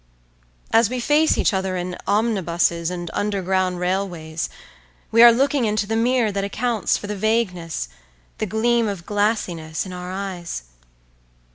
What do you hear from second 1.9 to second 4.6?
omnibuses and underground railways